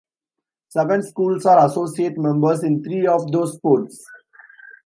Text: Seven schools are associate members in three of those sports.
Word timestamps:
Seven 0.69 1.03
schools 1.03 1.45
are 1.45 1.63
associate 1.63 2.17
members 2.17 2.63
in 2.63 2.83
three 2.83 3.05
of 3.05 3.31
those 3.31 3.53
sports. 3.53 4.03